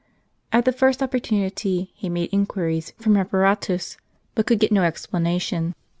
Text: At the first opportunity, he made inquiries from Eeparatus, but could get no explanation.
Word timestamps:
At 0.51 0.65
the 0.65 0.71
first 0.71 1.03
opportunity, 1.03 1.91
he 1.93 2.09
made 2.09 2.33
inquiries 2.33 2.89
from 2.97 3.13
Eeparatus, 3.13 3.97
but 4.33 4.47
could 4.47 4.57
get 4.57 4.71
no 4.71 4.81
explanation. 4.81 5.75